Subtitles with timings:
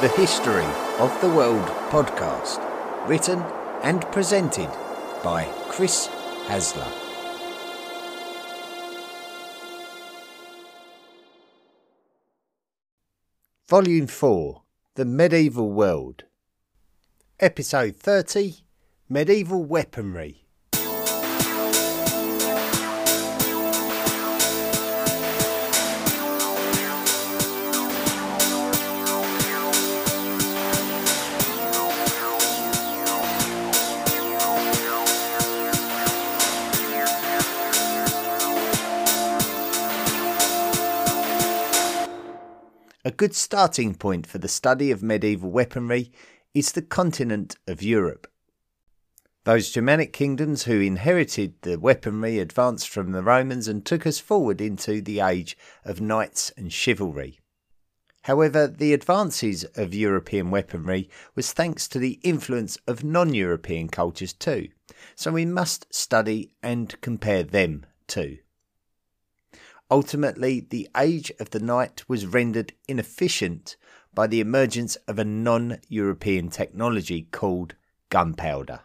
[0.00, 0.64] The History
[1.00, 2.60] of the World podcast,
[3.08, 3.40] written
[3.82, 4.70] and presented
[5.24, 6.06] by Chris
[6.46, 6.86] Hasler.
[13.68, 14.62] Volume 4
[14.94, 16.22] The Medieval World,
[17.40, 18.58] Episode 30
[19.08, 20.47] Medieval Weaponry.
[43.08, 46.12] A good starting point for the study of medieval weaponry
[46.52, 48.30] is the continent of Europe.
[49.44, 54.60] Those Germanic kingdoms who inherited the weaponry advanced from the Romans and took us forward
[54.60, 57.40] into the age of knights and chivalry.
[58.24, 64.34] However, the advances of European weaponry was thanks to the influence of non European cultures
[64.34, 64.68] too,
[65.14, 68.36] so we must study and compare them too.
[69.90, 73.76] Ultimately, the age of the knight was rendered inefficient
[74.14, 77.74] by the emergence of a non European technology called
[78.10, 78.80] gunpowder.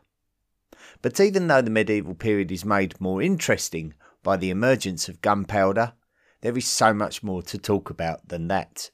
[1.01, 5.93] But even though the medieval period is made more interesting by the emergence of gunpowder,
[6.41, 8.89] there is so much more to talk about than that.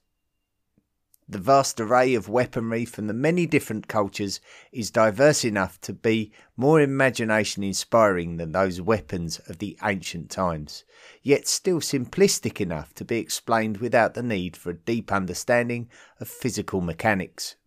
[1.31, 4.41] The vast array of weaponry from the many different cultures
[4.72, 10.83] is diverse enough to be more imagination inspiring than those weapons of the ancient times,
[11.21, 15.88] yet still simplistic enough to be explained without the need for a deep understanding
[16.19, 17.58] of physical mechanics.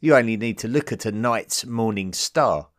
[0.00, 2.70] You only need to look at a knight's morning star,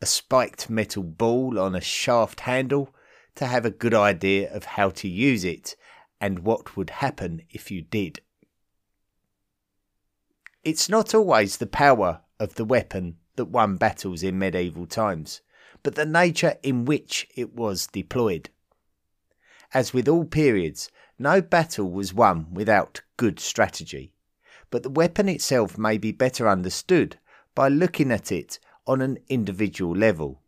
[0.00, 2.94] a spiked metal ball on a shaft handle,
[3.34, 5.76] to have a good idea of how to use it
[6.18, 8.22] and what would happen if you did.
[10.64, 15.40] It's not always the power of the weapon that won battles in medieval times,
[15.82, 18.48] but the nature in which it was deployed.
[19.74, 20.88] As with all periods,
[21.18, 24.12] no battle was won without good strategy,
[24.70, 27.18] but the weapon itself may be better understood
[27.56, 30.42] by looking at it on an individual level.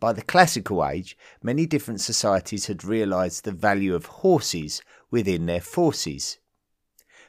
[0.00, 4.82] By the classical age, many different societies had realised the value of horses
[5.12, 6.38] within their forces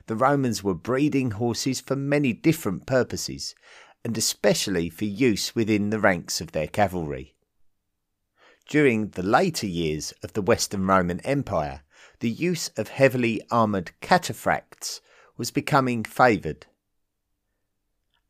[0.07, 3.55] the Romans were breeding horses for many different purposes,
[4.03, 7.35] and especially for use within the ranks of their cavalry.
[8.67, 11.83] During the later years of the Western Roman Empire,
[12.19, 15.01] the use of heavily armoured cataphracts
[15.37, 16.67] was becoming favoured.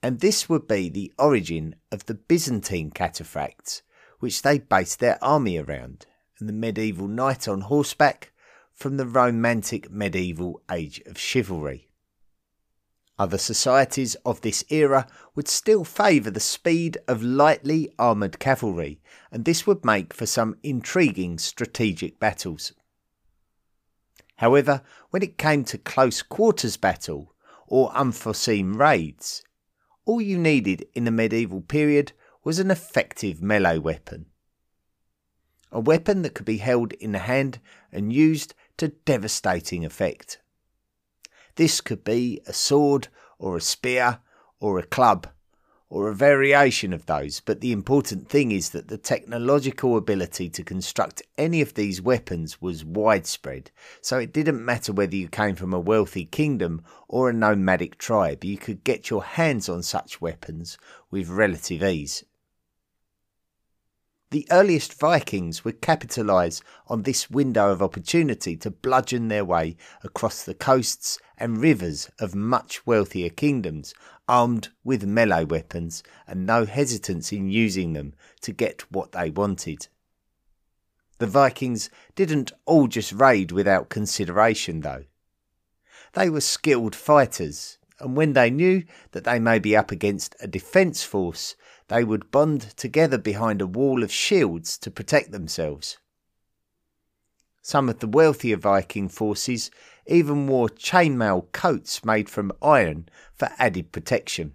[0.02, 3.82] And this would be the origin of the Byzantine cataphracts,
[4.20, 6.06] which they based their army around,
[6.40, 8.32] and the medieval knight on horseback
[8.82, 11.88] from the romantic medieval age of chivalry.
[13.20, 15.06] Other societies of this era
[15.36, 19.00] would still favour the speed of lightly armoured cavalry,
[19.32, 22.74] and this would make for some intriguing strategic battles.
[24.38, 24.82] However,
[25.12, 27.36] when it came to close quarters battle
[27.68, 29.44] or unforeseen raids,
[30.06, 32.14] all you needed in the medieval period
[32.44, 34.26] was an effective melee weapon.
[35.72, 37.60] A weapon that could be held in the hand
[37.92, 40.40] and used to devastating effect.
[41.56, 44.22] This could be a sword, or a spear,
[44.60, 45.28] or a club,
[45.88, 50.64] or a variation of those, but the important thing is that the technological ability to
[50.64, 53.70] construct any of these weapons was widespread,
[54.02, 58.44] so it didn't matter whether you came from a wealthy kingdom or a nomadic tribe,
[58.44, 60.76] you could get your hands on such weapons
[61.12, 62.24] with relative ease.
[64.32, 69.76] The earliest Vikings would capitalise on this window of opportunity to bludgeon their way
[70.06, 73.94] across the coasts and rivers of much wealthier kingdoms,
[74.30, 79.90] armed with melee weapons and no hesitance in using them to get what they wanted.
[81.18, 85.04] The Vikings didn't all just raid without consideration, though.
[86.14, 90.48] They were skilled fighters, and when they knew that they may be up against a
[90.48, 91.56] defence force,
[91.92, 95.98] they would bond together behind a wall of shields to protect themselves.
[97.62, 99.70] Some of the wealthier Viking forces
[100.08, 104.54] even wore chainmail coats made from iron for added protection.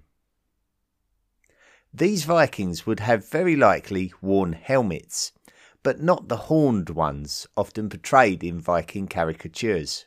[1.93, 5.33] These Vikings would have very likely worn helmets,
[5.83, 10.07] but not the horned ones often portrayed in Viking caricatures.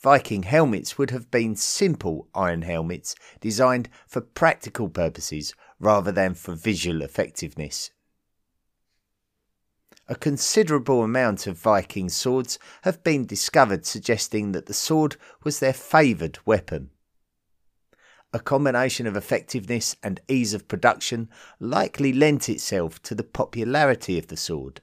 [0.00, 6.54] Viking helmets would have been simple iron helmets designed for practical purposes rather than for
[6.54, 7.90] visual effectiveness.
[10.08, 15.72] a considerable amount of Viking swords have been discovered suggesting that the sword was their
[15.72, 16.90] favoured weapon.
[18.32, 21.28] A combination of effectiveness and ease of production
[21.58, 24.80] likely lent itself to the popularity of the sword.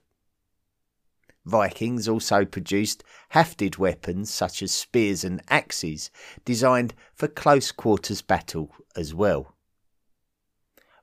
[1.45, 3.03] Vikings also produced
[3.33, 6.09] hafted weapons such as spears and axes,
[6.45, 9.52] designed for close quarters battle as well.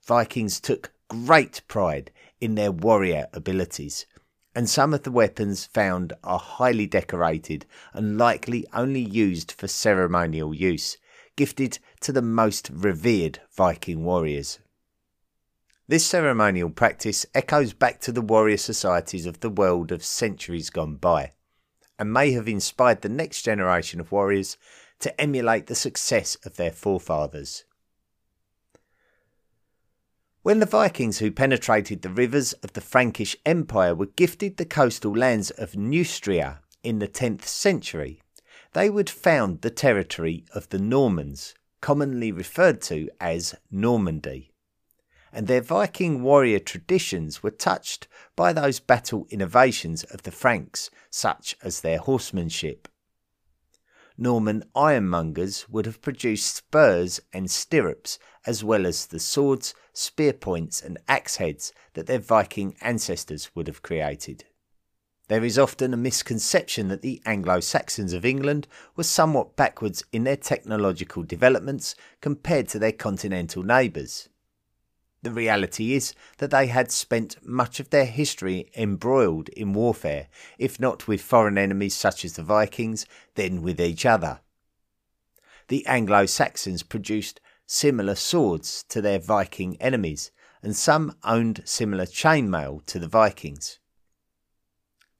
[0.04, 2.10] Vikings took great pride
[2.40, 4.06] in their warrior abilities,
[4.54, 10.54] and some of the weapons found are highly decorated and likely only used for ceremonial
[10.54, 10.96] use,
[11.36, 14.58] gifted to the most revered Viking warriors.
[15.86, 20.96] This ceremonial practice echoes back to the warrior societies of the world of centuries gone
[20.96, 21.32] by,
[21.98, 24.56] and may have inspired the next generation of warriors
[25.00, 27.64] to emulate the success of their forefathers.
[30.42, 35.14] When the Vikings who penetrated the rivers of the Frankish Empire were gifted the coastal
[35.14, 38.22] lands of Neustria in the 10th century,
[38.72, 44.54] they would found the territory of the Normans, commonly referred to as Normandy.
[45.30, 51.54] And their Viking warrior traditions were touched by those battle innovations of the Franks, such
[51.62, 52.88] as their horsemanship.
[54.16, 60.80] Norman ironmongers would have produced spurs and stirrups, as well as the swords, spear points,
[60.80, 64.44] and axe heads that their Viking ancestors would have created.
[65.28, 68.66] There is often a misconception that the Anglo Saxons of England
[68.96, 74.28] were somewhat backwards in their technological developments compared to their continental neighbours.
[75.22, 80.80] The reality is that they had spent much of their history embroiled in warfare, if
[80.80, 84.40] not with foreign enemies such as the Vikings, then with each other.
[85.68, 87.40] The Anglo Saxons produced
[87.72, 93.78] similar swords to their Viking enemies, and some owned similar chainmail to the Vikings.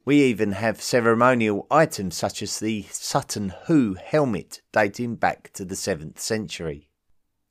[0.05, 5.77] We even have ceremonial items such as the Sutton Hoo helmet dating back to the
[5.77, 6.89] 7th century.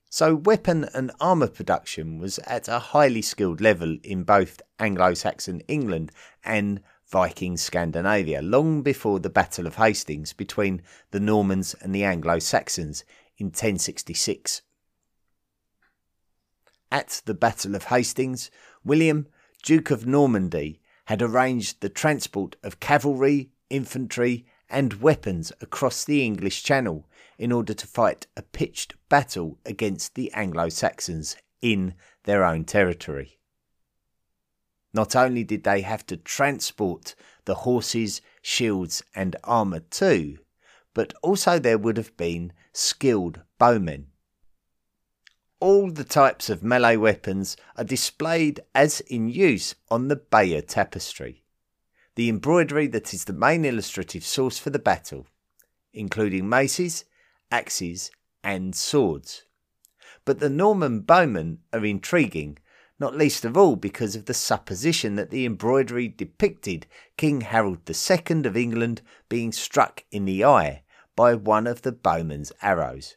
[0.10, 5.62] So, weapon and armour production was at a highly skilled level in both Anglo Saxon
[5.69, 6.12] England
[6.44, 10.81] and Viking Scandinavia long before the Battle of Hastings between
[11.12, 13.06] the Normans and the Anglo Saxons
[13.38, 14.62] in 1066.
[16.91, 18.50] At the Battle of Hastings,
[18.83, 19.27] William,
[19.63, 26.63] Duke of Normandy, had arranged the transport of cavalry, infantry, and weapons across the English
[26.63, 27.07] Channel
[27.38, 33.39] in order to fight a pitched battle against the Anglo Saxons in their own territory.
[34.94, 37.15] Not only did they have to transport
[37.45, 40.39] the horses, shields, and armour too,
[40.94, 44.07] but also there would have been skilled bowmen.
[45.59, 51.44] All the types of melee weapons are displayed as in use on the Bayeux tapestry
[52.19, 55.25] the embroidery that is the main illustrative source for the battle,
[55.94, 57.06] including maces,
[57.50, 58.11] axes,
[58.44, 59.44] and swords.
[60.25, 62.57] But the Norman bowmen are intriguing,
[63.00, 68.45] not least of all because of the supposition that the embroidery depicted King Harold II
[68.45, 70.83] of England being struck in the eye
[71.15, 73.15] by one of the bowman's arrows.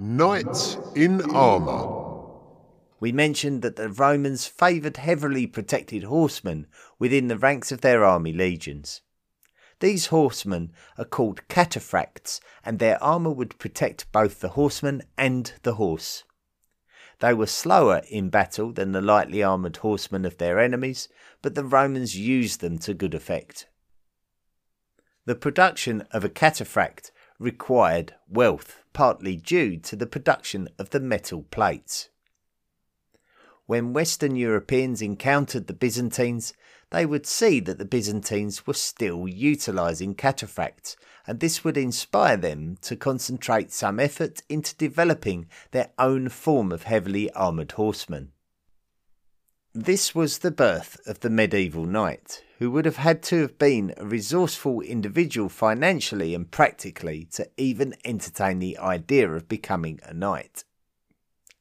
[0.00, 1.98] Knights in armour
[3.00, 6.68] we mentioned that the Romans favoured heavily protected horsemen
[7.00, 9.00] within the ranks of their army legions.
[9.80, 15.74] These horsemen are called cataphracts, and their armour would protect both the horseman and the
[15.74, 16.22] horse.
[17.18, 21.08] They were slower in battle than the lightly armoured horsemen of their enemies,
[21.42, 23.66] but the Romans used them to good effect.
[25.24, 31.44] The production of a cataphract required wealth, partly due to the production of the metal
[31.52, 32.08] plates.
[33.66, 36.52] When Western Europeans encountered the Byzantines,
[36.90, 40.96] they would see that the Byzantines were still utilising cataphracts,
[41.28, 46.82] and this would inspire them to concentrate some effort into developing their own form of
[46.82, 48.32] heavily armoured horsemen.
[49.72, 53.94] This was the birth of the medieval knight, who would have had to have been
[53.96, 60.64] a resourceful individual financially and practically to even entertain the idea of becoming a knight.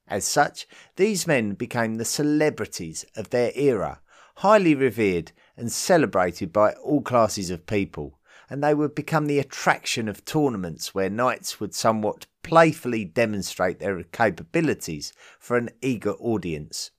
[0.08, 4.00] As such, these men became the celebrities of their era,
[4.38, 8.18] highly revered and celebrated by all classes of people,
[8.50, 14.02] and they would become the attraction of tournaments where knights would somewhat playfully demonstrate their
[14.04, 16.92] capabilities for an eager audience.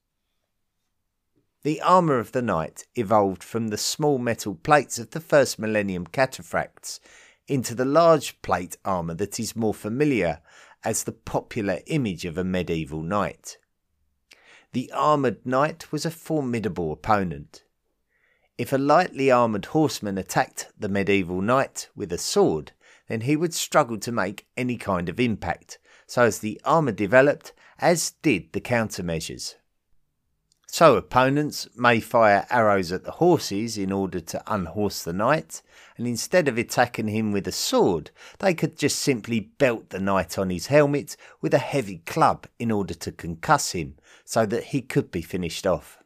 [1.68, 6.06] The armour of the knight evolved from the small metal plates of the first millennium
[6.06, 6.98] cataphracts
[7.46, 10.40] into the large plate armour that is more familiar
[10.82, 13.58] as the popular image of a medieval knight.
[14.72, 17.64] the armoured knight was a formidable opponent.
[18.56, 22.72] If a lightly armoured horseman attacked the medieval knight with a sword,
[23.08, 27.52] then he would struggle to make any kind of impact, so as the armour developed,
[27.78, 29.56] as did the countermeasures.
[30.70, 35.62] So opponents may fire arrows at the horses in order to unhorse the knight,
[35.96, 40.38] and instead of attacking him with a sword, they could just simply belt the knight
[40.38, 43.96] on his helmet with a heavy club in order to concuss him,
[44.26, 45.98] so that he could be finished off.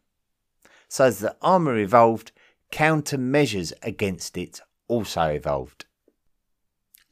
[0.88, 2.30] So as the armour evolved,
[2.70, 5.86] countermeasures against it also evolved.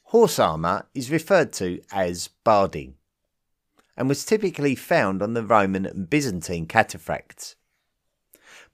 [0.04, 2.94] Horse armour is referred to as barding
[3.96, 7.54] and was typically found on the Roman and Byzantine cataphracts.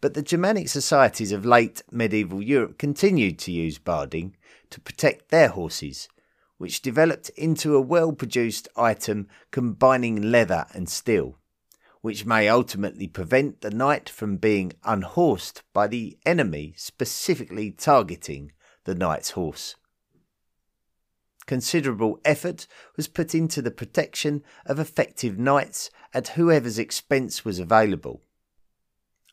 [0.00, 4.36] But the Germanic societies of late medieval Europe continued to use barding
[4.70, 6.08] to protect their horses,
[6.58, 11.38] which developed into a well produced item combining leather and steel,
[12.02, 18.52] which may ultimately prevent the knight from being unhorsed by the enemy specifically targeting
[18.84, 19.76] the knight's horse
[21.46, 28.22] considerable effort was put into the protection of effective knights at whoever's expense was available.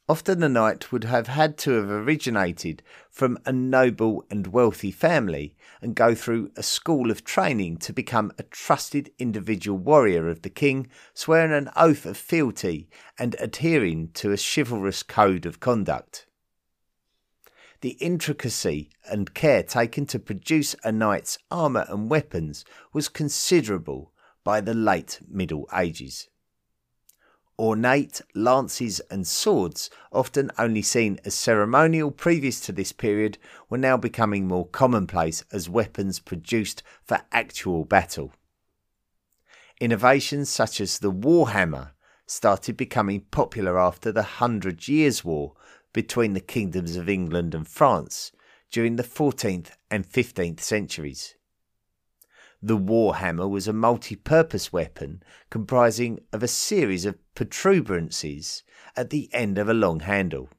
[0.09, 5.55] Often the knight would have had to have originated from a noble and wealthy family
[5.81, 10.49] and go through a school of training to become a trusted individual warrior of the
[10.49, 16.25] king, swearing an oath of fealty and adhering to a chivalrous code of conduct
[17.83, 22.63] the intricacy and care taken to produce a knight's armour and weapons
[22.93, 26.29] was considerable by the late Middle Ages.
[27.59, 33.37] Ornate lances and swords, often only seen as ceremonial previous to this period,
[33.69, 38.31] were now becoming more commonplace as weapons produced for actual battle.
[39.81, 41.91] Innovations such as the warhammer
[42.25, 45.55] started becoming popular after the Hundred Years' War
[45.93, 48.31] between the kingdoms of England and France
[48.71, 51.35] during the 14th and 15th centuries.
[52.61, 58.63] The warhammer was a multi purpose weapon comprising of a series of protuberances
[58.95, 60.49] at the end of a long handle.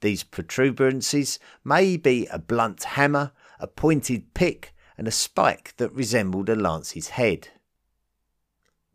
[0.00, 6.48] These protuberances may be a blunt hammer, a pointed pick, and a spike that resembled
[6.48, 7.48] a lance's head.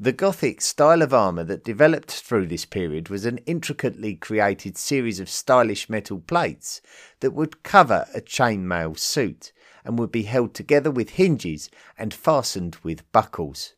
[0.01, 5.19] The Gothic style of armour that developed through this period was an intricately created series
[5.19, 6.79] of stylish metal plates
[7.19, 9.51] that would cover a chainmail suit
[9.83, 13.73] and would be held together with hinges and fastened with buckles.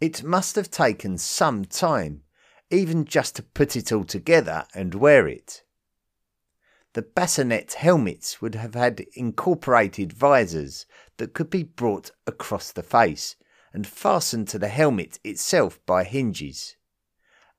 [0.00, 2.22] It must have taken some time,
[2.70, 5.64] even just to put it all together and wear it.
[6.92, 13.34] The bassinet helmets would have had incorporated visors that could be brought across the face
[13.72, 16.76] and fastened to the helmet itself by hinges,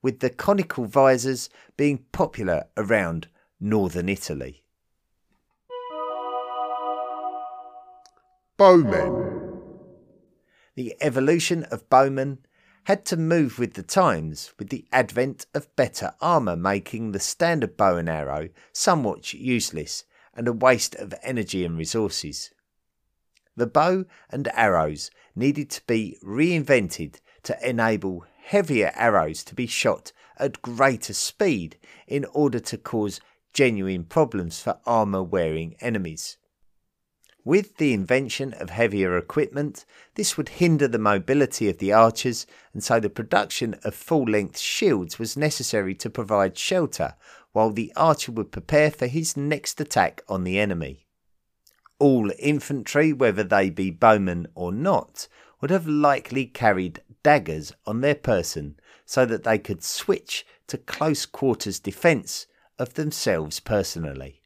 [0.01, 3.27] with the conical visors being popular around
[3.59, 4.63] northern Italy.
[8.57, 9.61] Bowmen.
[10.75, 12.39] The evolution of bowmen
[12.85, 17.77] had to move with the times, with the advent of better armour making the standard
[17.77, 22.51] bow and arrow somewhat useless and a waste of energy and resources.
[23.59, 30.13] The bow and arrows needed to be reinvented to enable heavier arrows to be shot
[30.37, 33.19] at greater speed in order to cause
[33.51, 36.37] genuine problems for armour wearing enemies.
[37.43, 39.83] With the invention of heavier equipment,
[40.15, 44.57] this would hinder the mobility of the archers, and so the production of full length
[44.57, 47.15] shields was necessary to provide shelter
[47.51, 51.08] while the archer would prepare for his next attack on the enemy.
[51.99, 55.27] All infantry, whether they be bowmen or not,
[55.61, 61.25] would have likely carried daggers on their person so that they could switch to close
[61.25, 64.41] quarters defence of themselves personally.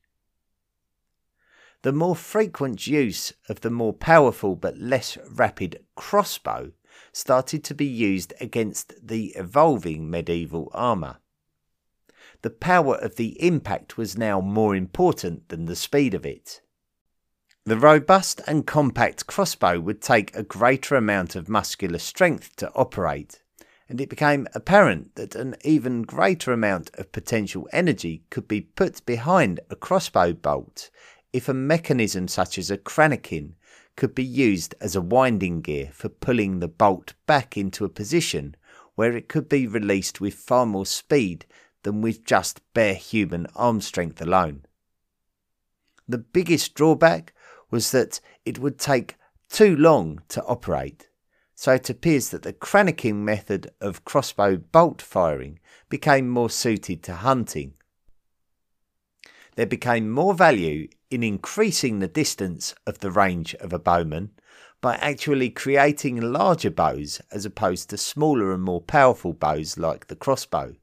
[1.84, 6.72] The more frequent use of the more powerful but less rapid crossbow
[7.12, 11.18] started to be used against the evolving medieval armour.
[12.42, 16.62] The power of the impact was now more important than the speed of it.
[17.66, 23.42] The robust and compact crossbow would take a greater amount of muscular strength to operate,
[23.88, 29.06] and it became apparent that an even greater amount of potential energy could be put
[29.06, 30.90] behind a crossbow bolt
[31.32, 33.56] if a mechanism such as a cranequin
[33.96, 38.58] could be used as a winding gear for pulling the bolt back into a position
[38.96, 41.46] where it could be released with far more speed
[41.84, 44.66] than with just bare human arm strength alone.
[46.10, 47.34] The biggest drawback
[47.74, 49.16] was that it would take
[49.50, 51.10] too long to operate,
[51.56, 55.58] so it appears that the cranequin method of crossbow bolt firing
[55.90, 57.74] became more suited to hunting.
[59.56, 64.30] There became more value in increasing the distance of the range of a bowman
[64.80, 70.16] by actually creating larger bows as opposed to smaller and more powerful bows like the
[70.16, 70.76] crossbow.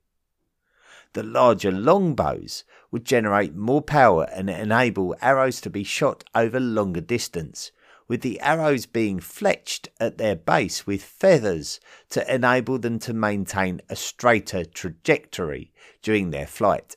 [1.12, 6.58] The larger long bows would generate more power and enable arrows to be shot over
[6.58, 7.70] longer distance,
[8.08, 11.78] with the arrows being fletched at their base with feathers
[12.08, 16.96] to enable them to maintain a straighter trajectory during their flight.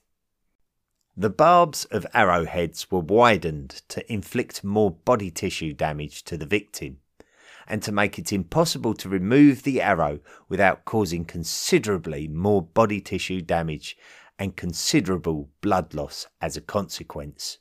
[1.16, 6.98] The barbs of arrowheads were widened to inflict more body tissue damage to the victim
[7.68, 10.20] and to make it impossible to remove the arrow
[10.50, 13.96] without causing considerably more body tissue damage
[14.44, 17.60] and considerable blood loss as a consequence.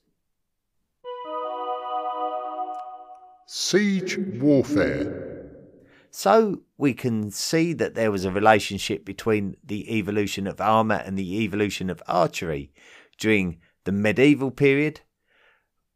[3.47, 5.49] Siege warfare.
[6.11, 11.17] So we can see that there was a relationship between the evolution of armour and
[11.17, 12.73] the evolution of archery
[13.17, 15.03] during the medieval period.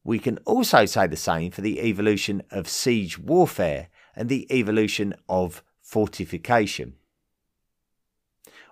[0.05, 5.17] We can also say the same for the evolution of siege warfare and the evolution
[5.29, 6.95] of fortification.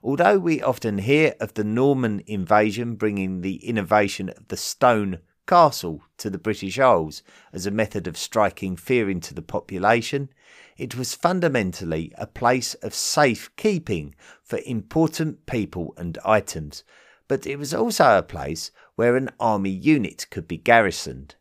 [0.07, 6.03] Although we often hear of the Norman invasion bringing the innovation of the stone castle
[6.19, 7.23] to the British Isles
[7.55, 10.29] as a method of striking fear into the population,
[10.77, 16.85] it was fundamentally a place of safe keeping for important people and items,
[17.27, 21.37] but it was also a place where an army unit could be garrisoned.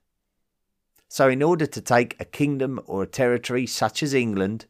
[1.09, 4.67] So, in order to take a kingdom or a territory such as England,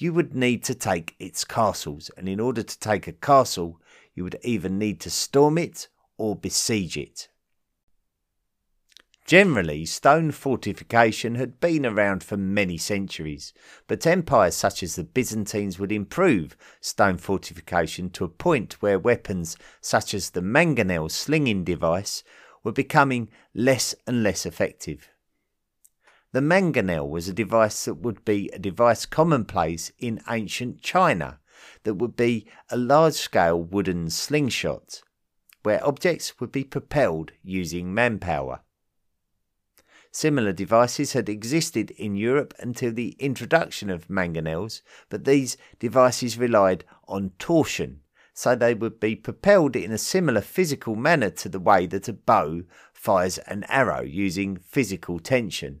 [0.00, 3.80] you would need to take its castles, and in order to take a castle,
[4.14, 7.28] you would either need to storm it or besiege it.
[9.26, 13.52] Generally, stone fortification had been around for many centuries,
[13.86, 19.56] but empires such as the Byzantines would improve stone fortification to a point where weapons
[19.80, 22.24] such as the mangonel slinging device
[22.64, 25.10] were becoming less and less effective.
[26.32, 31.40] The mangonel was a device that would be a device commonplace in ancient China,
[31.82, 35.02] that would be a large scale wooden slingshot,
[35.64, 38.60] where objects would be propelled using manpower.
[40.12, 46.84] Similar devices had existed in Europe until the introduction of mangonels, but these devices relied
[47.08, 48.02] on torsion,
[48.34, 52.12] so they would be propelled in a similar physical manner to the way that a
[52.12, 52.62] bow
[52.92, 55.80] fires an arrow using physical tension.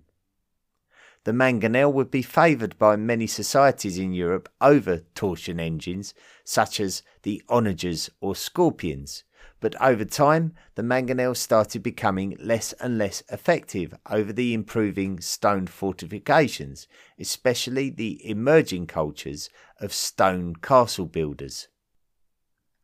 [1.24, 7.02] The mangonel would be favoured by many societies in Europe over torsion engines, such as
[7.22, 9.24] the onagers or scorpions,
[9.60, 15.66] but over time the mangonel started becoming less and less effective over the improving stone
[15.66, 21.68] fortifications, especially the emerging cultures of stone castle builders.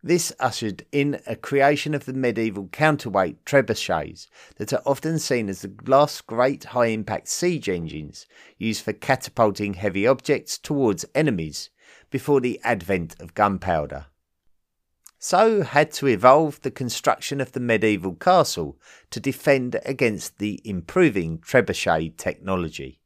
[0.07, 5.62] This ushered in a creation of the medieval counterweight trebuchets that are often seen as
[5.62, 8.25] the last great high impact siege engines
[8.57, 11.71] used for catapulting heavy objects towards enemies
[12.09, 14.07] before the advent of gunpowder
[15.19, 18.79] so had to evolve the construction of the medieval castle
[19.11, 23.01] to defend against the improving trebuchet technology.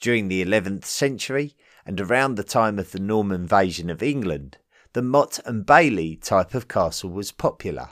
[0.00, 4.58] During the 11th century and around the time of the Norman invasion of England,
[4.96, 7.90] the Motte and Bailey type of castle was popular.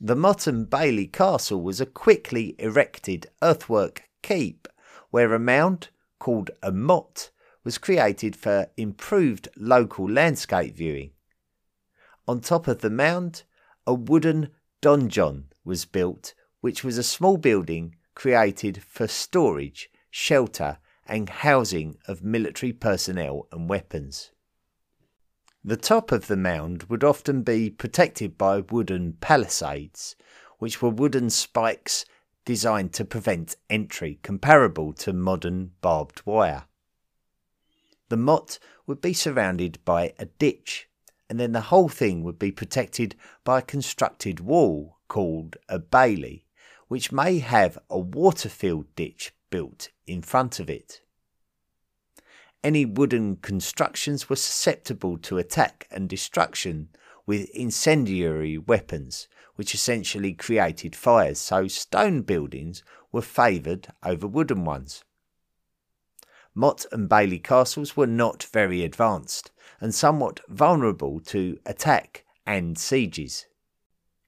[0.00, 4.66] The Motte and Bailey Castle was a quickly erected earthwork keep
[5.10, 5.88] where a mound,
[6.18, 7.30] called a motte,
[7.64, 11.10] was created for improved local landscape viewing.
[12.26, 13.42] On top of the mound,
[13.86, 21.28] a wooden donjon was built, which was a small building created for storage, shelter, and
[21.28, 24.30] housing of military personnel and weapons.
[25.66, 30.14] The top of the mound would often be protected by wooden palisades,
[30.58, 32.04] which were wooden spikes
[32.44, 36.64] designed to prevent entry, comparable to modern barbed wire.
[38.10, 40.86] The motte would be surrounded by a ditch,
[41.30, 46.44] and then the whole thing would be protected by a constructed wall called a bailey,
[46.88, 51.00] which may have a water-filled ditch built in front of it.
[52.64, 56.88] Any wooden constructions were susceptible to attack and destruction
[57.26, 65.04] with incendiary weapons, which essentially created fires, so stone buildings were favoured over wooden ones.
[66.54, 73.44] Motte and Bailey castles were not very advanced and somewhat vulnerable to attack and sieges.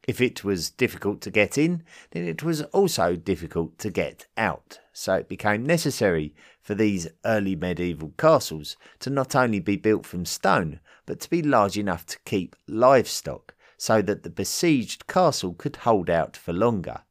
[0.07, 4.79] If it was difficult to get in, then it was also difficult to get out.
[4.93, 6.35] So it became necessary
[6.67, 11.41] for these early medieval castles to not only be built from stone, but to be
[11.41, 17.03] large enough to keep livestock, so that the besieged castle could hold out for longer.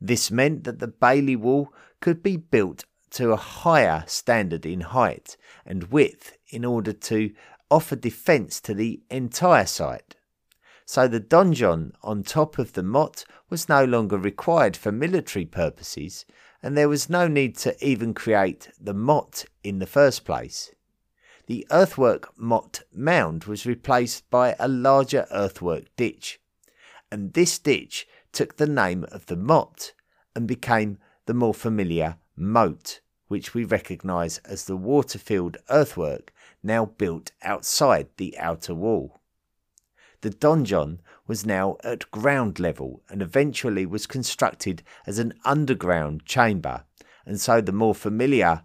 [0.00, 5.36] This meant that the bailey wall could be built to a higher standard in height
[5.66, 7.32] and width in order to
[7.72, 10.14] offer defence to the entire site
[10.84, 16.26] so the donjon on top of the motte was no longer required for military purposes,
[16.62, 20.72] and there was no need to even create the motte in the first place.
[21.46, 26.40] The earthwork motte mound was replaced by a larger earthwork ditch,
[27.10, 29.92] and this ditch took the name of the motte
[30.34, 37.32] and became the more familiar moat, which we recognise as the water-filled earthwork now built
[37.42, 39.20] outside the outer wall.
[40.20, 46.84] The donjon was now at ground level and eventually was constructed as an underground chamber,
[47.24, 48.62] and so the more familiar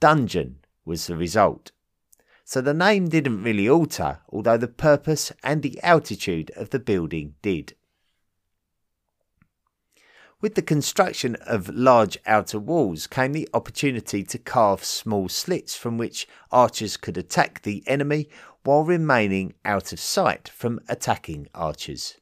[0.00, 1.70] dungeon was the result.
[2.44, 7.34] So the name didn't really alter, although the purpose and the altitude of the building
[7.40, 7.76] did.
[10.40, 15.98] With the construction of large outer walls came the opportunity to carve small slits from
[15.98, 18.28] which archers could attack the enemy
[18.64, 22.18] while remaining out of sight from attacking archers.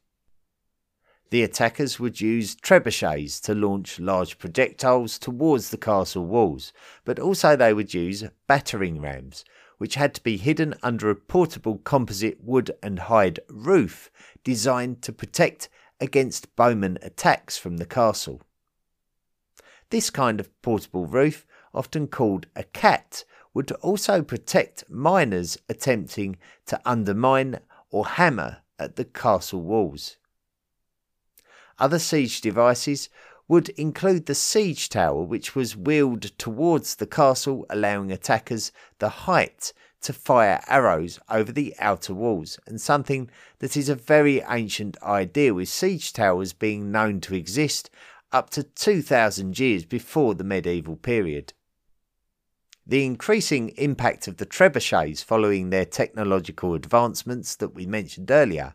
[1.31, 6.73] The attackers would use trebuchets to launch large projectiles towards the castle walls,
[7.05, 9.45] but also they would use battering rams,
[9.79, 14.11] which had to be hidden under a portable composite wood and hide roof
[14.43, 15.69] designed to protect
[16.01, 18.43] against bowman attacks from the castle.
[19.91, 26.37] This kind of portable roof, often called a cat, would also protect miners attempting
[26.67, 27.59] to undermine
[27.91, 30.17] or hammer at the castle walls.
[31.79, 33.09] Other siege devices
[33.49, 39.73] would include the siege tower, which was wheeled towards the castle, allowing attackers the height
[40.03, 45.53] to fire arrows over the outer walls, and something that is a very ancient idea,
[45.53, 47.91] with siege towers being known to exist
[48.33, 51.53] up to 2000 years before the medieval period.
[52.87, 58.75] The increasing impact of the trebuchets following their technological advancements that we mentioned earlier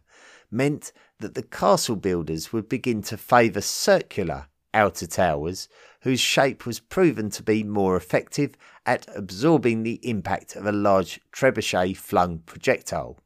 [0.51, 5.67] meant that the castle builders would begin to favour circular outer towers
[6.01, 11.19] whose shape was proven to be more effective at absorbing the impact of a large
[11.31, 13.17] trebuchet flung projectile.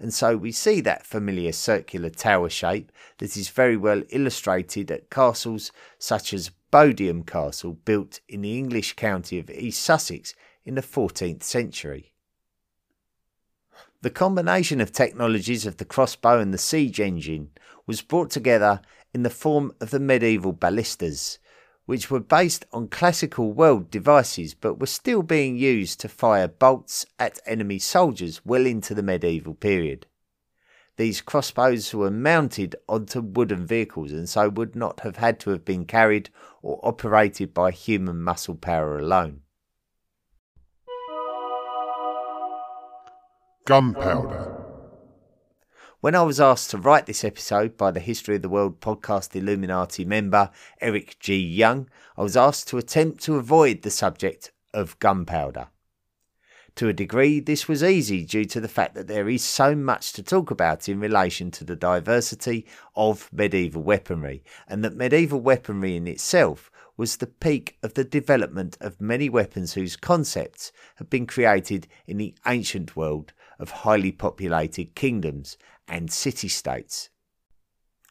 [0.00, 5.10] And so we see that familiar circular tower shape that is very well illustrated at
[5.10, 10.34] castles such as Bodiam Castle, built in the English county of East Sussex
[10.64, 12.12] in the 14th century.
[14.02, 17.50] The combination of technologies of the crossbow and the siege engine
[17.86, 18.80] was brought together
[19.12, 21.38] in the form of the medieval ballistas,
[21.88, 27.06] which were based on classical world devices but were still being used to fire bolts
[27.18, 30.04] at enemy soldiers well into the medieval period.
[30.98, 35.64] These crossbows were mounted onto wooden vehicles and so would not have had to have
[35.64, 36.28] been carried
[36.60, 39.40] or operated by human muscle power alone.
[43.64, 44.67] Gunpowder.
[46.00, 49.34] When I was asked to write this episode by the History of the World podcast
[49.34, 51.36] Illuminati member Eric G.
[51.36, 55.70] Young, I was asked to attempt to avoid the subject of gunpowder.
[56.76, 60.12] To a degree, this was easy due to the fact that there is so much
[60.12, 65.96] to talk about in relation to the diversity of medieval weaponry, and that medieval weaponry
[65.96, 71.26] in itself was the peak of the development of many weapons whose concepts had been
[71.26, 75.56] created in the ancient world of highly populated kingdoms
[75.88, 77.10] and city states.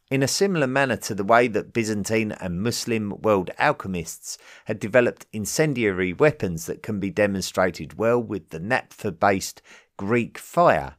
[0.09, 5.25] In a similar manner to the way that Byzantine and Muslim world alchemists had developed
[5.33, 9.61] incendiary weapons that can be demonstrated well with the naphtha based
[9.97, 10.95] Greek fire,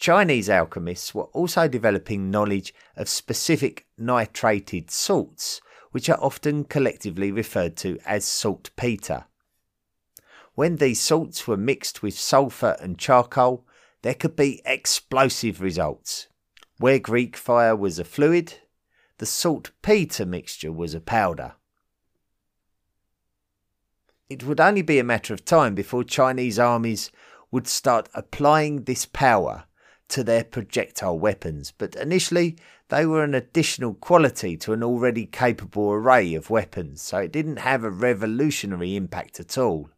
[0.00, 7.76] Chinese alchemists were also developing knowledge of specific nitrated salts, which are often collectively referred
[7.76, 9.26] to as saltpeter.
[10.54, 13.66] When these salts were mixed with sulphur and charcoal,
[14.02, 16.28] there could be explosive results.
[16.78, 18.54] Where Greek fire was a fluid,
[19.18, 21.54] the saltpeter mixture was a powder.
[24.30, 27.10] It would only be a matter of time before Chinese armies
[27.50, 29.64] would start applying this power
[30.08, 32.56] to their projectile weapons, but initially
[32.88, 37.58] they were an additional quality to an already capable array of weapons, so it didn't
[37.58, 39.90] have a revolutionary impact at all.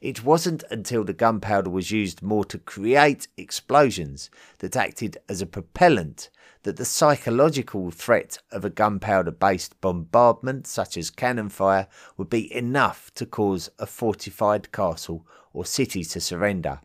[0.00, 5.46] It wasn't until the gunpowder was used more to create explosions that acted as a
[5.46, 6.30] propellant
[6.64, 12.52] that the psychological threat of a gunpowder based bombardment, such as cannon fire, would be
[12.52, 16.80] enough to cause a fortified castle or city to surrender.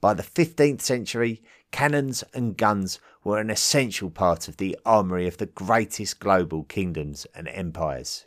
[0.00, 5.36] By the 15th century, cannons and guns were an essential part of the armoury of
[5.36, 8.24] the greatest global kingdoms and empires.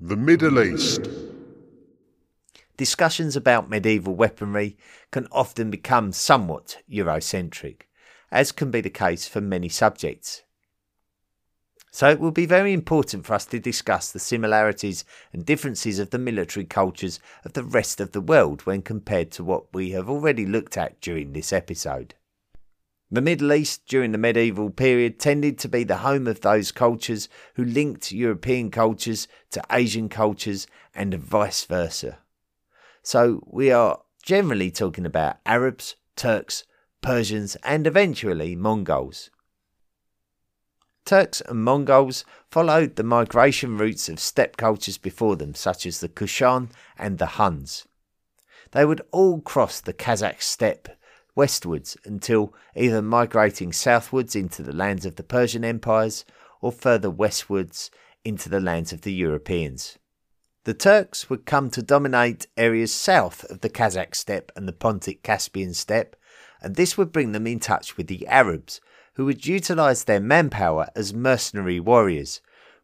[0.00, 1.08] The Middle East.
[2.76, 4.76] Discussions about medieval weaponry
[5.10, 7.88] can often become somewhat Eurocentric,
[8.30, 10.44] as can be the case for many subjects.
[11.90, 16.10] So it will be very important for us to discuss the similarities and differences of
[16.10, 20.08] the military cultures of the rest of the world when compared to what we have
[20.08, 22.14] already looked at during this episode.
[23.10, 27.28] The Middle East during the medieval period tended to be the home of those cultures
[27.54, 32.18] who linked European cultures to Asian cultures and vice versa.
[33.02, 36.64] So we are generally talking about Arabs, Turks,
[37.00, 39.30] Persians, and eventually Mongols.
[41.06, 46.10] Turks and Mongols followed the migration routes of steppe cultures before them, such as the
[46.10, 46.68] Kushan
[46.98, 47.86] and the Huns.
[48.72, 50.90] They would all cross the Kazakh steppe
[51.38, 56.24] westwards until either migrating southwards into the lands of the Persian empires
[56.60, 57.92] or further westwards
[58.24, 59.98] into the lands of the Europeans.
[60.64, 65.22] The Turks would come to dominate areas south of the Kazakh steppe and the Pontic
[65.22, 66.16] Caspian steppe,
[66.60, 68.80] and this would bring them in touch with the Arabs,
[69.14, 72.40] who would utilize their manpower as mercenary warriors,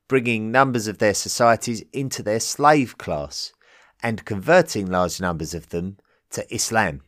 [0.07, 3.53] bringing numbers of their societies into their slave class
[4.01, 5.97] and converting large numbers of them
[6.31, 7.01] to Islam.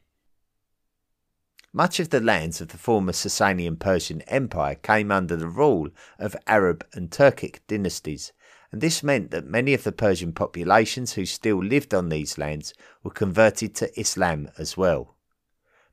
[1.77, 6.35] Much of the lands of the former Sasanian Persian Empire came under the rule of
[6.47, 8.33] Arab and Turkic dynasties,
[8.73, 12.73] and this meant that many of the Persian populations who still lived on these lands
[13.03, 15.17] were converted to Islam as well,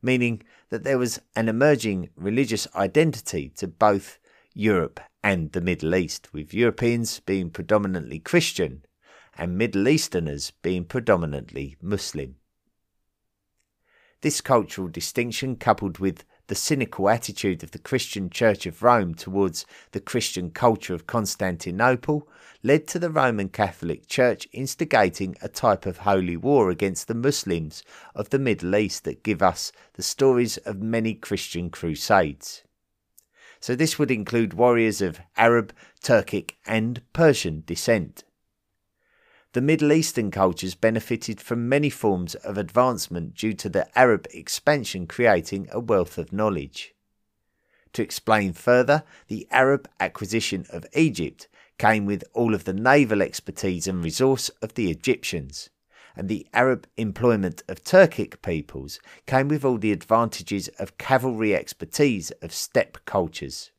[0.02, 4.20] meaning that there was an emerging religious identity to both
[4.54, 8.86] Europe and the Middle East, with Europeans being predominantly Christian
[9.38, 12.38] and Middle Easterners being predominantly Muslim.
[14.24, 19.66] This cultural distinction, coupled with the cynical attitude of the Christian Church of Rome towards
[19.92, 22.30] the Christian culture of Constantinople,
[22.64, 27.84] led to the Roman Catholic Church instigating a type of holy war against the Muslims
[28.16, 32.64] of the Middle East that give us the stories of many Christian crusades.
[33.60, 38.24] So, this would include warriors of Arab, Turkic, and Persian descent.
[39.54, 45.06] The Middle Eastern cultures benefited from many forms of advancement due to the Arab expansion
[45.06, 46.96] creating a wealth of knowledge.
[47.94, 53.86] To explain further, the Arab acquisition of Egypt came with all of the naval expertise
[53.86, 55.70] and resource of the Egyptians,
[56.16, 62.32] and the Arab employment of Turkic peoples came with all the advantages of cavalry expertise
[62.42, 63.70] of steppe cultures.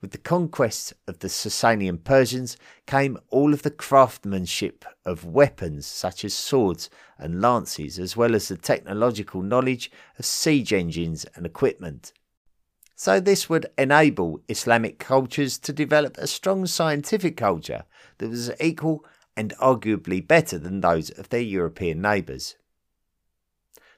[0.00, 6.24] With the conquest of the Sasanian Persians came all of the craftsmanship of weapons such
[6.24, 12.14] as swords and lances, as well as the technological knowledge of siege engines and equipment.
[12.96, 17.84] So, this would enable Islamic cultures to develop a strong scientific culture
[18.18, 19.04] that was equal
[19.36, 22.56] and arguably better than those of their European neighbours.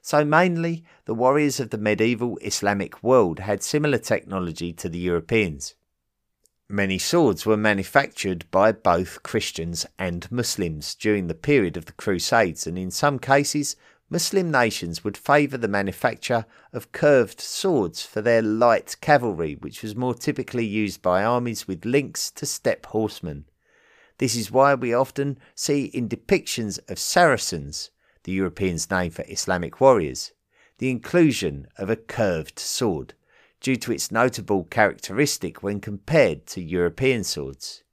[0.01, 5.75] So, mainly, the warriors of the medieval Islamic world had similar technology to the Europeans.
[6.73, 12.65] Many swords were manufactured by both Christians and Muslims during the period of the Crusades,
[12.65, 13.75] and in some cases,
[14.09, 19.95] Muslim nations would favour the manufacture of curved swords for their light cavalry, which was
[19.95, 23.45] more typically used by armies with links to steppe horsemen.
[24.17, 27.91] This is why we often see in depictions of Saracens,
[28.23, 30.31] the Europeans' name for Islamic warriors,
[30.79, 33.13] the inclusion of a curved sword
[33.63, 37.83] due to its notable characteristic when compared to European swords.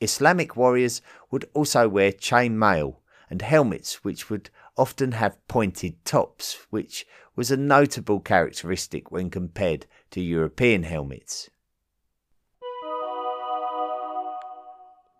[0.00, 6.66] Islamic warriors would also wear chain mail and helmets which would often have pointed tops,
[6.70, 11.50] which was a notable characteristic when compared to European helmets.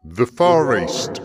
[0.05, 1.21] The Far East.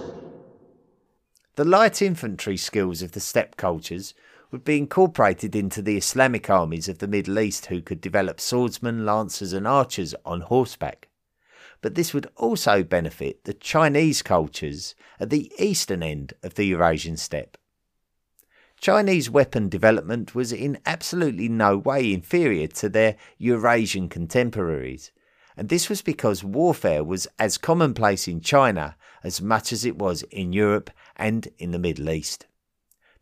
[1.56, 4.14] The light infantry skills of the steppe cultures
[4.52, 9.06] would be incorporated into the Islamic armies of the Middle East who could develop swordsmen,
[9.06, 11.10] lancers, and archers on horseback.
[11.82, 17.18] But this would also benefit the Chinese cultures at the eastern end of the Eurasian
[17.18, 17.58] steppe.
[18.80, 25.12] Chinese weapon development was in absolutely no way inferior to their Eurasian contemporaries,
[25.56, 30.22] and this was because warfare was as commonplace in China as much as it was
[30.24, 32.46] in Europe and in the Middle East.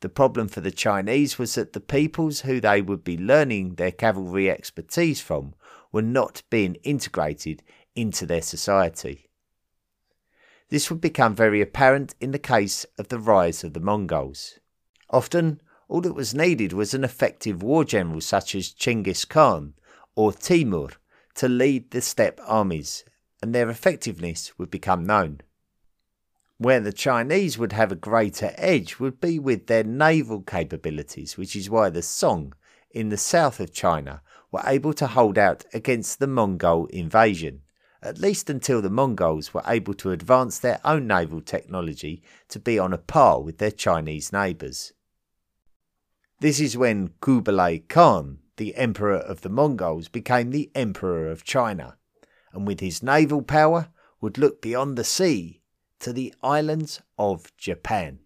[0.01, 3.91] The problem for the Chinese was that the peoples who they would be learning their
[3.91, 5.53] cavalry expertise from
[5.91, 7.63] were not being integrated
[7.95, 9.29] into their society.
[10.69, 14.59] This would become very apparent in the case of the rise of the Mongols.
[15.09, 19.75] Often, all that was needed was an effective war general such as Chinggis Khan
[20.15, 20.89] or Timur
[21.35, 23.03] to lead the steppe armies,
[23.41, 25.41] and their effectiveness would become known.
[26.57, 31.55] Where the Chinese would have a greater edge would be with their naval capabilities, which
[31.55, 32.53] is why the Song
[32.91, 37.61] in the south of China were able to hold out against the Mongol invasion,
[38.01, 42.79] at least until the Mongols were able to advance their own naval technology to be
[42.79, 44.93] on a par with their Chinese neighbours.
[46.39, 51.97] This is when Kublai Khan the Emperor of the Mongols, became the Emperor of China,
[52.53, 53.89] and with his naval power
[54.21, 55.61] would look beyond the sea
[55.99, 58.19] to the islands of Japan.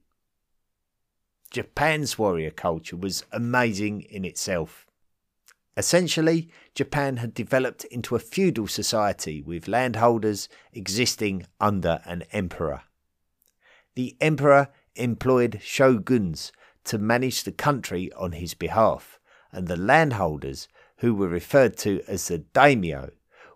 [1.52, 4.86] Japan's warrior culture was amazing in itself.
[5.76, 12.84] Essentially, Japan had developed into a feudal society with landholders existing under an emperor.
[13.96, 16.52] The emperor employed shoguns
[16.84, 19.20] to manage the country on his behalf
[19.52, 23.12] and the landholders, who were referred to as the daimyo,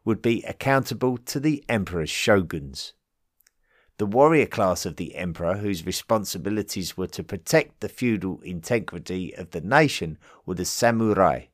[0.06, 2.94] would be accountable to the emperor's shoguns.
[3.98, 9.52] The warrior class of the emperor, whose responsibilities were to protect the feudal integrity of
[9.52, 11.46] the nation, were the samurai,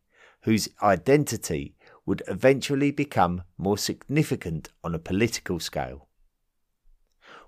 [0.44, 1.76] whose identity
[2.06, 6.08] would eventually become more significant on a political scale.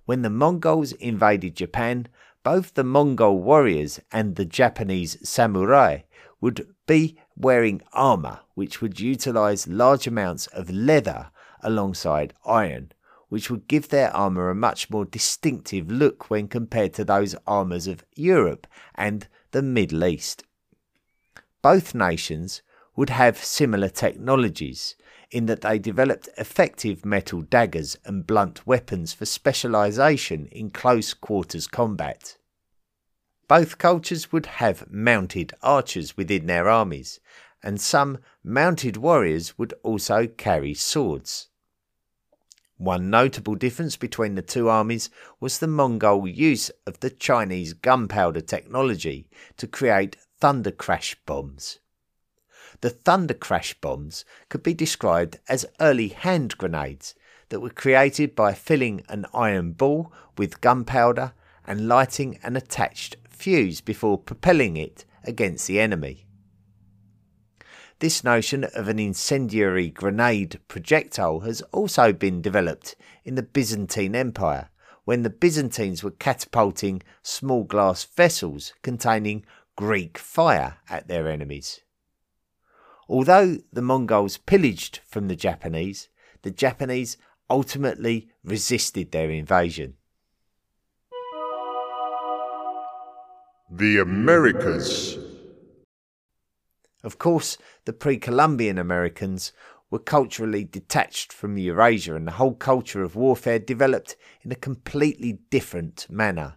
[0.06, 2.08] When the Mongols invaded Japan,
[2.44, 6.02] both the Mongol warriors and the Japanese samurai
[6.42, 12.92] would be wearing armour which would utilise large amounts of leather alongside iron,
[13.32, 17.88] which would give their armour a much more distinctive look when compared to those armours
[17.88, 20.44] of Europe and the Middle East.
[21.62, 22.62] Both nations
[22.94, 24.98] would have similar technologies
[25.32, 31.68] in that they developed effective metal daggers and blunt weapons for specialisation in close quarters
[31.68, 32.36] combat.
[33.48, 37.22] Both cultures would have mounted archers within their armies,
[37.64, 41.48] and some mounted warriors would also carry swords.
[42.82, 48.42] One notable difference between the two armies was the Mongol use of the Chinese gunpowder
[48.42, 51.78] technology to create thunder crash bombs.
[52.80, 57.14] The thunder crash bombs could be described as early hand grenades
[57.50, 61.34] that were created by filling an iron ball with gunpowder
[61.68, 66.26] and lighting an attached fuse before propelling it against the enemy.
[68.02, 74.70] This notion of an incendiary grenade projectile has also been developed in the Byzantine Empire,
[75.06, 81.82] when the Byzantines were catapulting small glass vessels containing Greek fire at their enemies.
[83.08, 86.10] Although the Mongols pillaged from the Japanese,
[86.42, 87.18] the Japanese
[87.52, 89.94] ultimately resisted their invasion.
[93.70, 95.20] The Americas.
[97.04, 99.52] Of course, the pre Columbian Americans
[99.90, 105.40] were culturally detached from Eurasia, and the whole culture of warfare developed in a completely
[105.50, 106.56] different manner.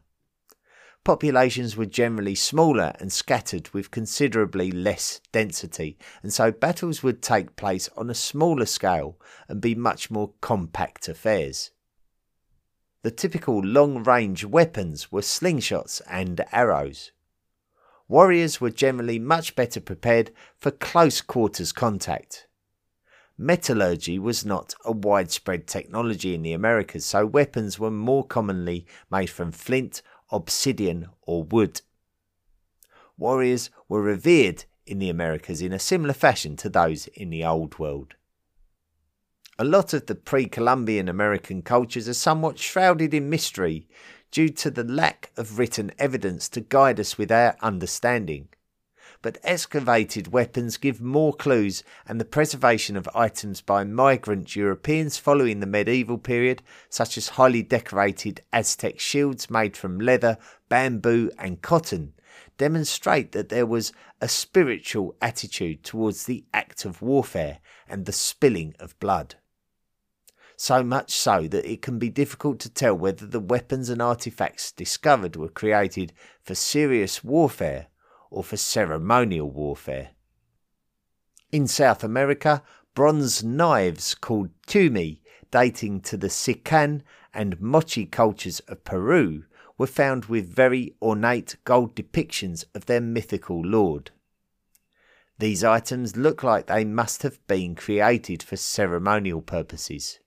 [1.04, 7.57] Populations were generally smaller and scattered with considerably less density, and so battles would take
[7.57, 11.72] place on a smaller scale and be much more compact affairs.
[13.02, 17.12] The typical long range weapons were slingshots and arrows.
[18.09, 22.47] Warriors were generally much better prepared for close quarters contact.
[23.38, 29.31] Metallurgy was not a widespread technology in the Americas, so weapons were more commonly made
[29.31, 31.81] from flint, obsidian, or wood.
[33.17, 37.79] Warriors were revered in the Americas in a similar fashion to those in the Old
[37.79, 38.14] World.
[39.59, 43.88] A lot of the pre Columbian American cultures are somewhat shrouded in mystery
[44.35, 48.49] due to the lack of written evidence to guide us with our understanding.
[49.23, 55.61] But excavated weapons give more clues, and the preservation of items by migrant Europeans following
[55.61, 60.37] the medieval period, such as highly decorated Aztec shields made from leather,
[60.68, 62.12] bamboo, and cotton,
[62.59, 68.74] demonstrate that there was a spiritual attitude towards the act of warfare and the spilling
[68.80, 69.37] of blood
[70.57, 74.72] so much so that it can be difficult to tell whether the weapons and artifacts
[74.72, 77.88] discovered were created for serious warfare
[78.30, 80.11] or for ceremonial warfare.
[81.52, 82.62] In South America,
[82.94, 87.02] bronze knives called tumi, dating to the Sican
[87.32, 89.44] and Moche cultures of Peru,
[89.76, 94.11] were found with very ornate gold depictions of their mythical lord.
[95.38, 100.20] These items look like they must have been created for ceremonial purposes.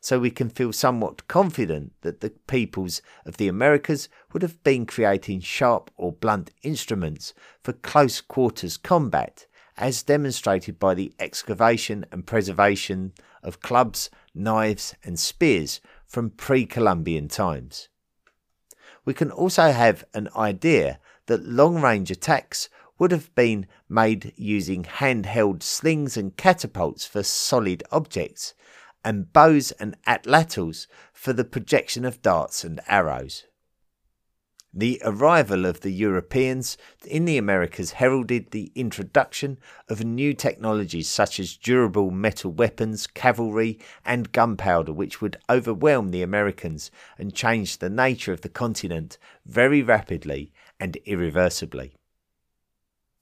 [0.00, 4.86] So we can feel somewhat confident that the peoples of the Americas would have been
[4.86, 12.26] creating sharp or blunt instruments for close quarters combat, as demonstrated by the excavation and
[12.26, 17.88] preservation of clubs, knives, and spears from pre Columbian times.
[19.04, 22.68] We can also have an idea that long range attacks
[22.98, 28.54] would have been made using handheld slings and catapults for solid objects,
[29.06, 33.44] and bows and atlatls for the projection of darts and arrows.
[34.74, 36.76] The arrival of the Europeans
[37.06, 43.78] in the Americas heralded the introduction of new technologies such as durable metal weapons, cavalry,
[44.04, 49.82] and gunpowder, which would overwhelm the Americans and change the nature of the continent very
[49.82, 51.95] rapidly and irreversibly.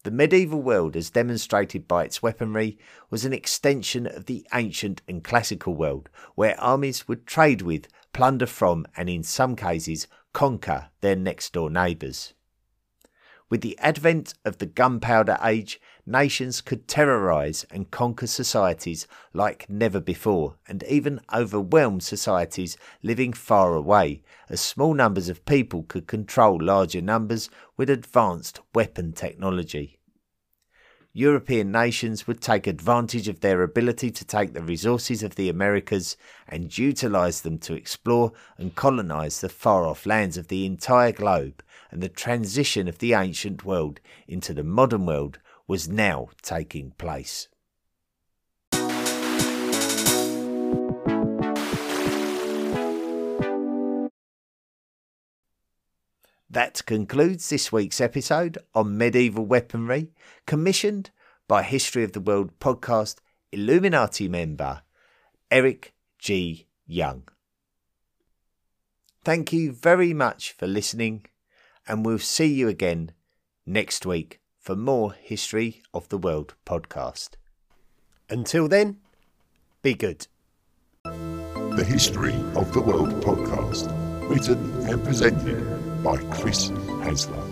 [0.05, 2.79] The medieval world, as demonstrated by its weaponry,
[3.09, 8.45] was an extension of the ancient and classical world, where armies would trade with, plunder
[8.45, 12.35] from, and in some cases conquer their next door neighbours.
[13.49, 20.01] With the advent of the gunpowder age, nations could terrorise and conquer societies like never
[20.01, 26.59] before, and even overwhelm societies living far away, as small numbers of people could control
[26.61, 29.99] larger numbers with advanced weapon technology.
[31.17, 36.17] European nations would take advantage of their ability to take the resources of the Americas
[36.49, 41.63] and utilize them to explore and colonize the far off lands of the entire globe,
[41.93, 47.49] and the transition of the ancient world into the modern world was now taking place.
[56.51, 60.13] That concludes this week's episode on medieval weaponry,
[60.47, 61.11] commissioned
[61.49, 63.17] by History of the World podcast
[63.51, 64.83] Illuminati member
[65.51, 66.69] Eric G.
[66.87, 67.25] Young.
[69.25, 71.27] Thank you very much for listening,
[71.89, 73.13] and we'll see you again
[73.67, 77.33] next week for more History of the World podcast.
[78.31, 78.97] Until then,
[79.83, 80.27] be good.
[81.05, 83.91] The History of the World podcast,
[84.27, 86.71] written and presented by Chris
[87.05, 87.45] Hasler.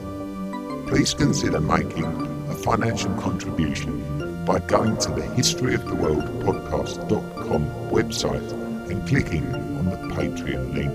[0.88, 2.06] Please consider making
[2.48, 8.52] a financial contribution by going to the historyoftheworldpodcast.com website
[8.90, 10.92] and clicking on the Patreon link.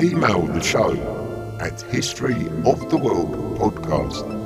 [0.00, 0.92] Email the show
[1.60, 4.45] at historyoftheworldpodcast